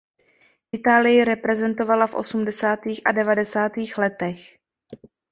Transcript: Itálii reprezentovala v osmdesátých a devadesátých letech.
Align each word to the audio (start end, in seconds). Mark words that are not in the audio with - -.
Itálii 0.77 1.23
reprezentovala 1.23 2.07
v 2.07 2.13
osmdesátých 2.15 3.01
a 3.05 3.11
devadesátých 3.11 3.97
letech. 3.97 4.41